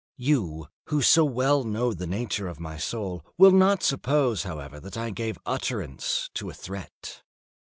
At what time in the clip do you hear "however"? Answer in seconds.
4.41-4.79